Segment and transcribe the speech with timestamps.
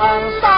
[0.00, 0.57] 嗯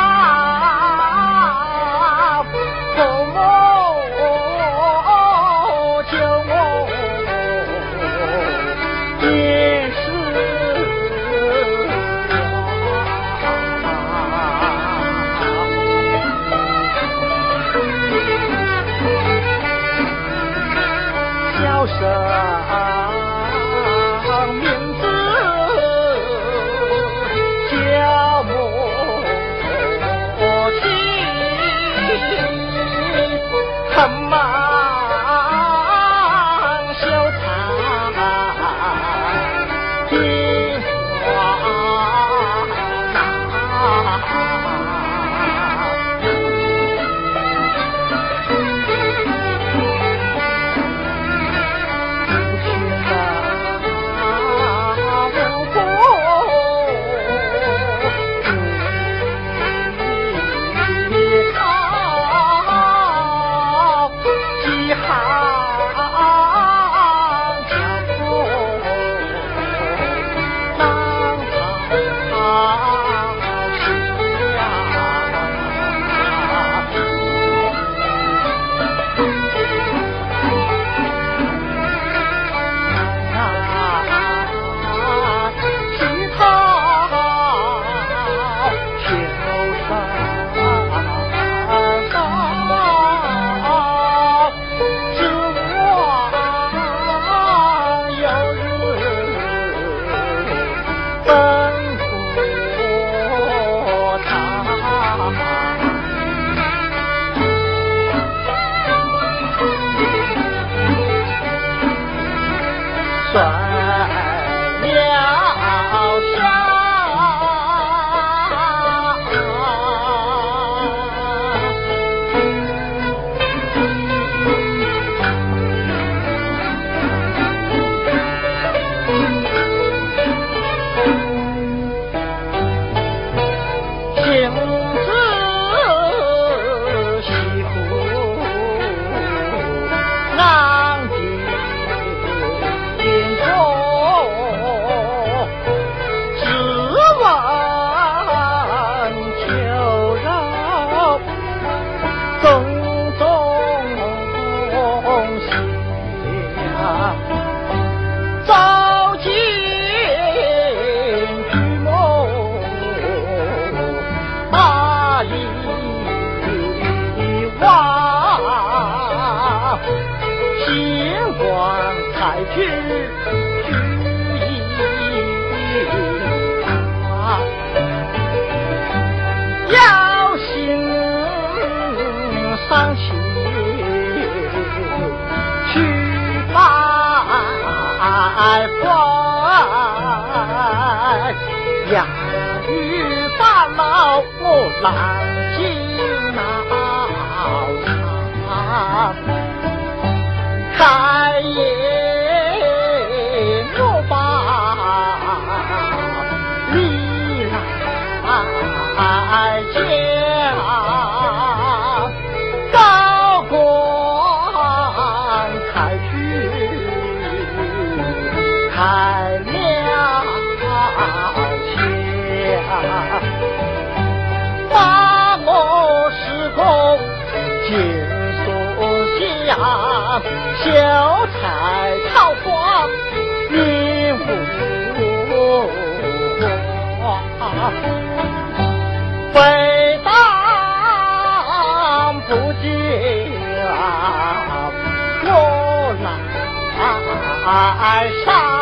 [247.53, 248.60] 来杀，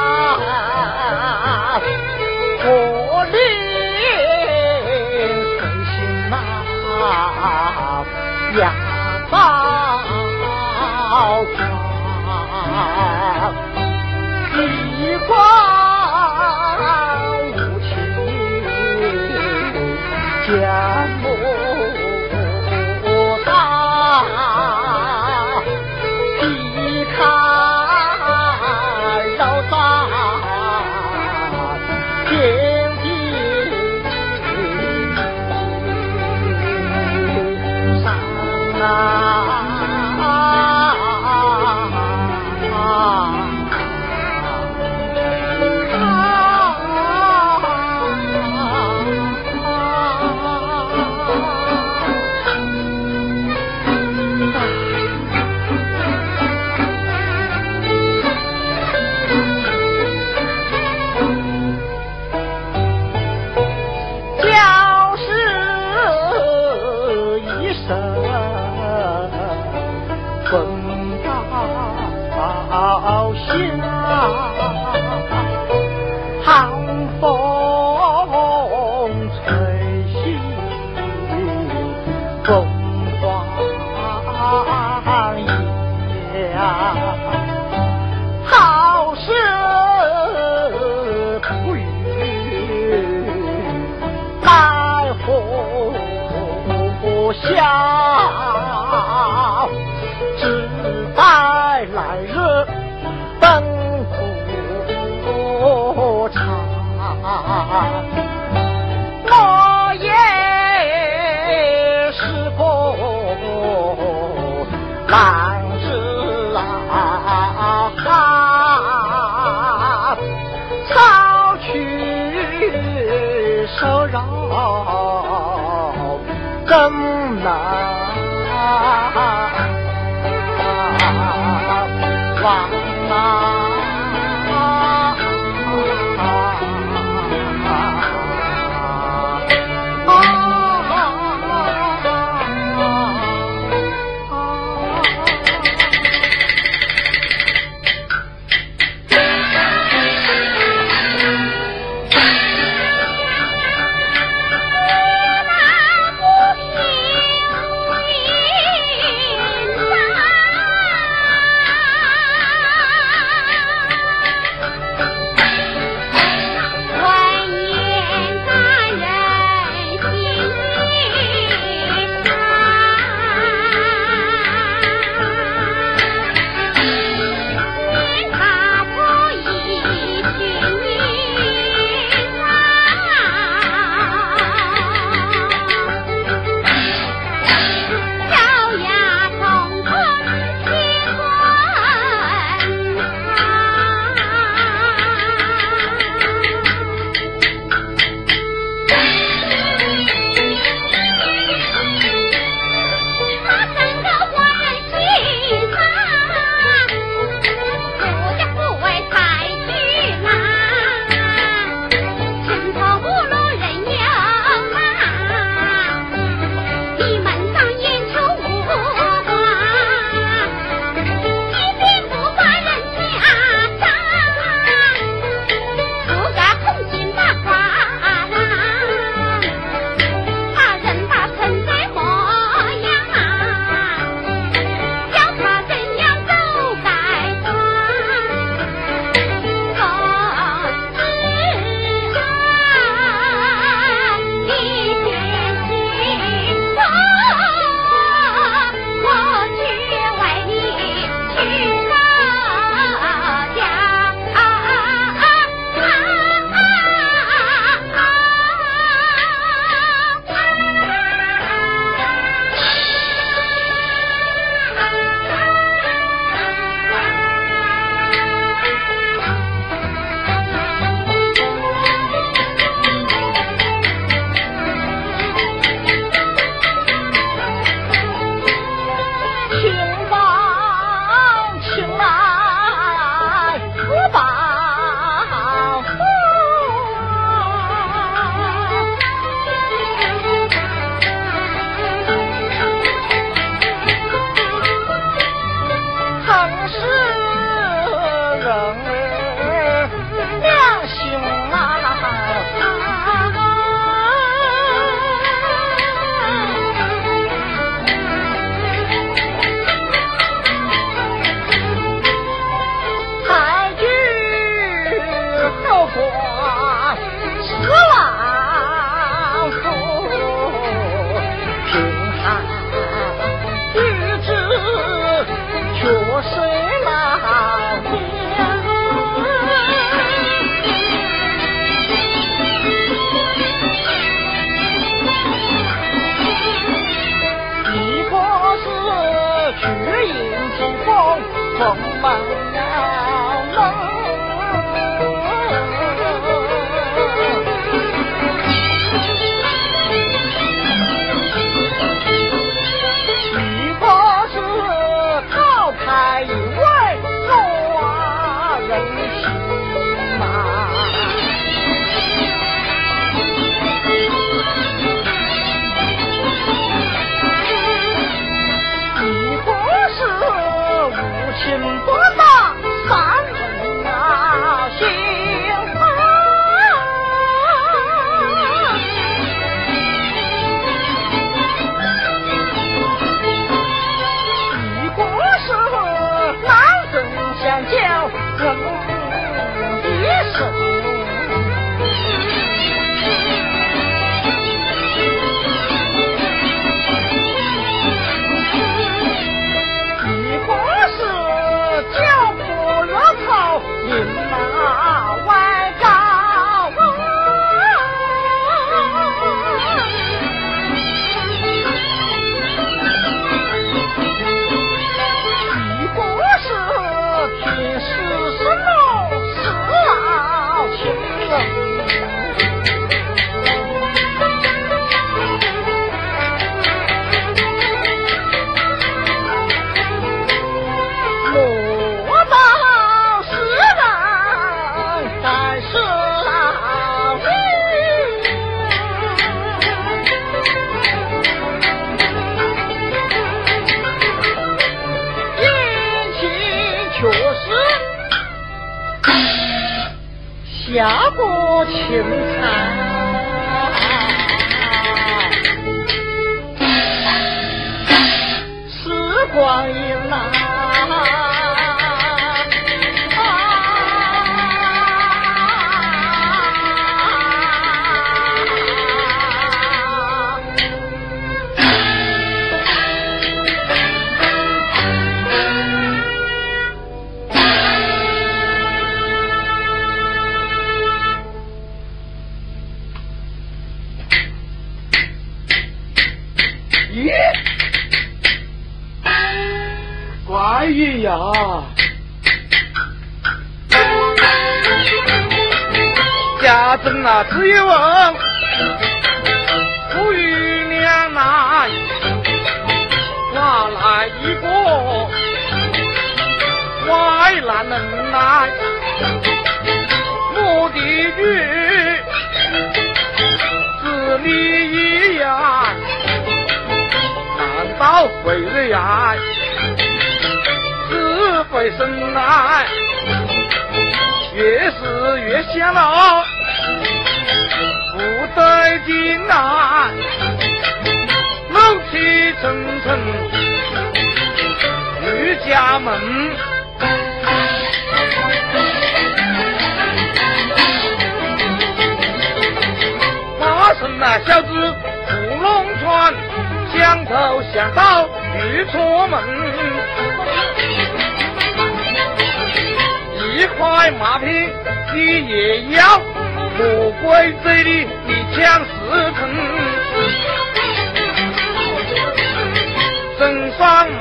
[563.59, 563.99] 天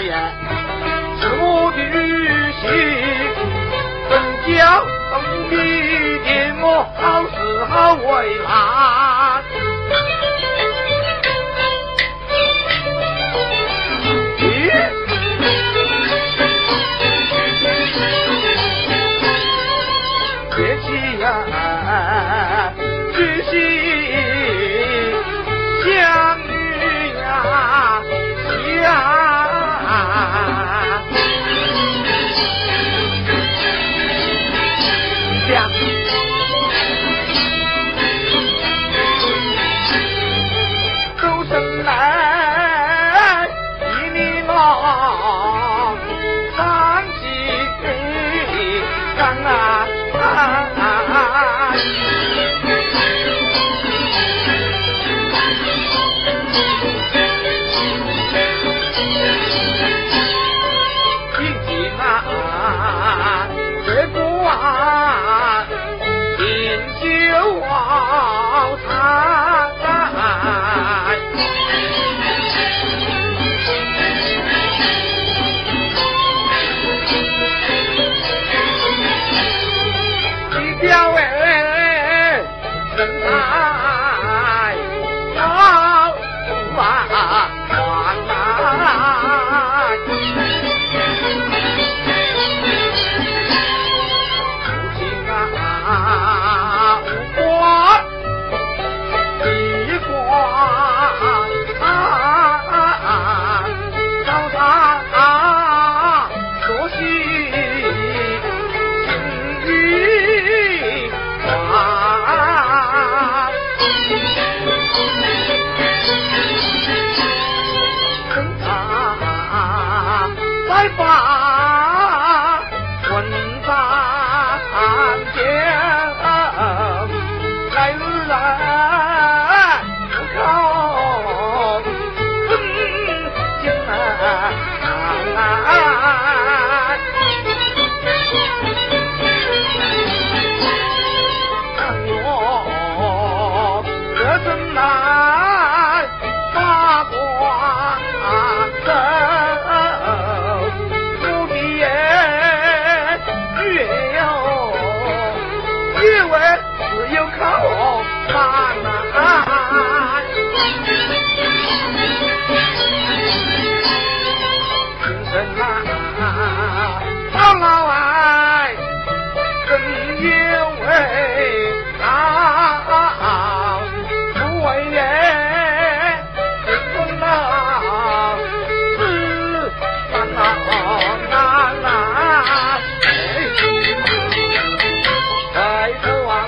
[0.00, 0.32] 呀？
[1.20, 1.78] 是我的
[2.60, 2.62] 心，
[4.08, 4.12] 怎
[4.48, 4.84] 叫
[5.50, 5.54] 你
[6.24, 6.64] 见我
[6.96, 7.70] 好似好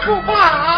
[0.04, 0.73] 不怕？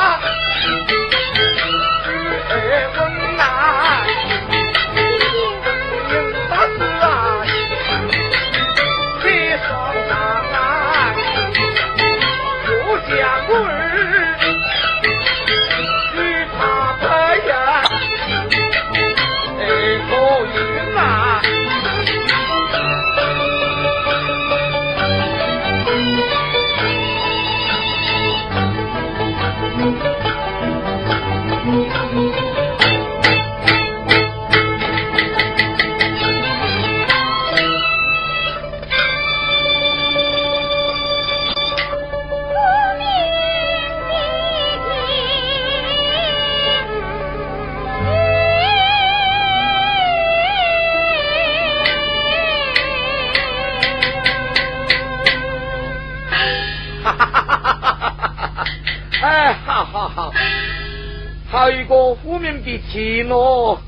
[62.90, 63.80] 起诺，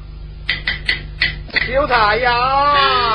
[1.67, 3.08] 秀才呀！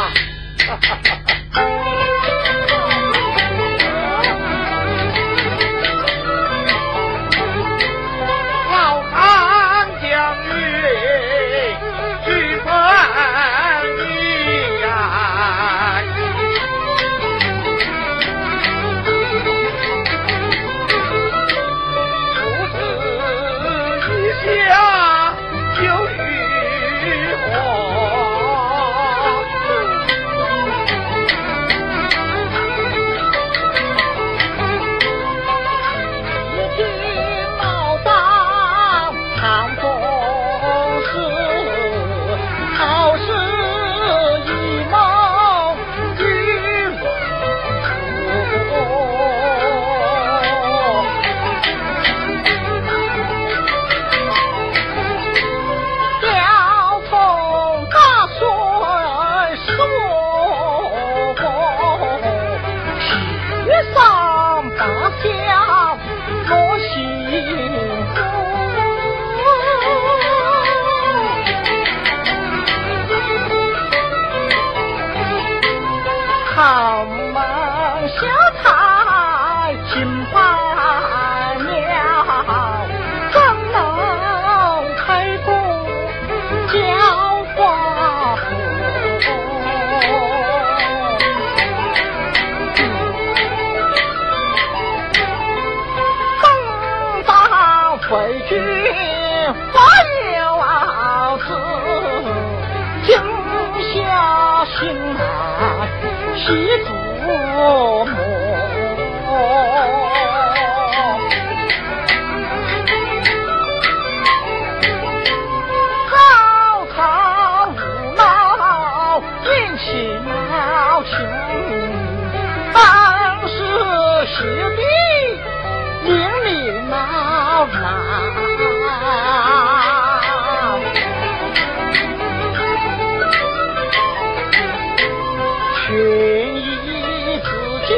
[135.94, 137.48] 愿意自
[137.88, 137.92] 己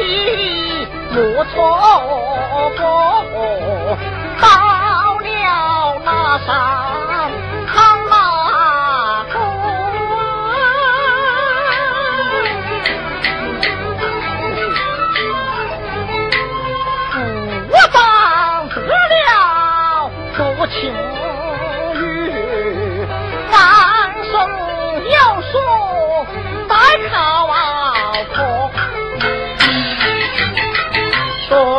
[1.12, 1.54] 莫错
[2.76, 2.80] 过，
[4.40, 4.44] 到
[5.18, 5.26] 了
[6.04, 6.08] 那
[6.46, 7.15] 山。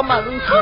[0.08, 0.56] 门出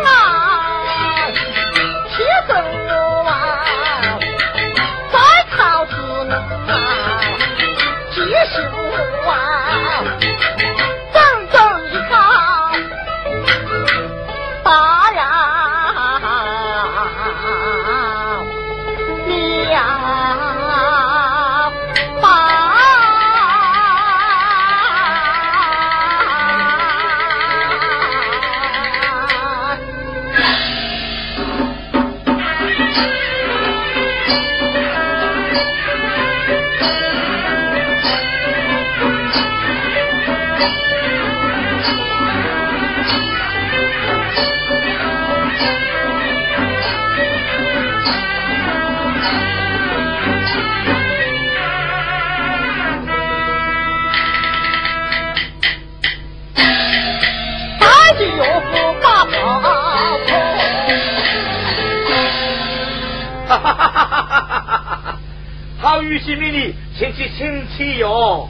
[65.85, 68.49] 好玉玺命令，请起，请起哟！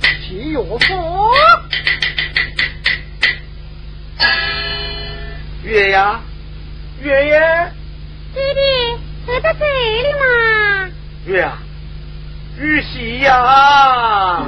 [0.00, 1.32] 起有福，
[5.64, 6.20] 月呀，
[7.02, 7.40] 月爷，
[8.32, 8.60] 弟弟，
[9.26, 10.88] 你在这里嘛？
[11.26, 11.58] 月呀，
[12.60, 14.46] 玉玺呀！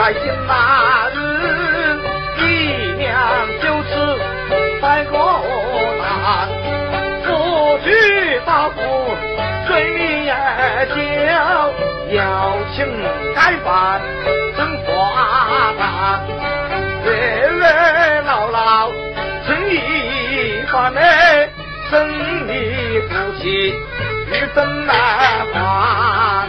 [0.00, 1.14] 在行那日，
[2.38, 2.40] 一
[2.96, 3.06] 娘
[3.60, 3.90] 就吃
[4.80, 5.12] 百个
[6.00, 6.48] 蛋，
[7.22, 7.28] 不
[7.84, 8.78] 去大夫
[9.68, 10.96] 对你儿酒，
[12.16, 12.18] 要
[12.74, 12.78] 请
[13.34, 13.68] 改饭
[14.56, 14.88] 真花
[15.78, 15.82] 旦。
[17.04, 17.08] 月
[17.58, 17.62] 月
[18.22, 18.90] 老老
[19.46, 21.50] 真一番哎，
[21.90, 21.92] 生
[22.48, 22.50] 你
[23.10, 23.44] 夫妻
[24.32, 24.96] 与怎难
[25.52, 26.48] 还？